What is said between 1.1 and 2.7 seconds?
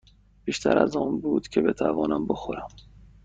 بود که بتوانم بخورم.